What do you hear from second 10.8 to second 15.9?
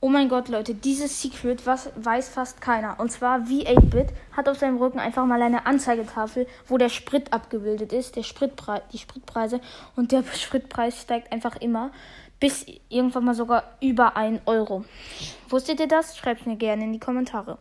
steigt einfach immer, bis irgendwann mal sogar über 1 Euro. Wusstet ihr